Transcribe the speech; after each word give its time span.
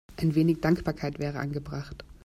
Ein 0.17 0.33
wenig 0.33 0.61
Dankbarkeit 0.61 1.19
wäre 1.19 1.37
angebracht. 1.37 2.03